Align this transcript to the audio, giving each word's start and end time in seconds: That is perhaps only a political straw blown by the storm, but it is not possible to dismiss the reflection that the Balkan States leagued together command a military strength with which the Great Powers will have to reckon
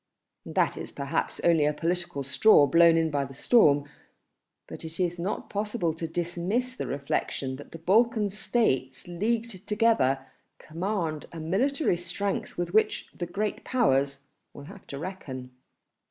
That 0.47 0.77
is 0.77 0.91
perhaps 0.91 1.39
only 1.43 1.63
a 1.63 1.73
political 1.75 2.23
straw 2.23 2.65
blown 2.65 3.11
by 3.11 3.23
the 3.23 3.35
storm, 3.35 3.87
but 4.65 4.83
it 4.83 4.99
is 4.99 5.19
not 5.19 5.47
possible 5.47 5.93
to 5.93 6.07
dismiss 6.07 6.73
the 6.75 6.87
reflection 6.87 7.55
that 7.57 7.71
the 7.71 7.77
Balkan 7.77 8.29
States 8.31 9.07
leagued 9.07 9.67
together 9.67 10.25
command 10.57 11.27
a 11.31 11.39
military 11.39 11.97
strength 11.97 12.57
with 12.57 12.73
which 12.73 13.09
the 13.15 13.27
Great 13.27 13.63
Powers 13.63 14.21
will 14.55 14.63
have 14.63 14.87
to 14.87 14.97
reckon 14.97 15.51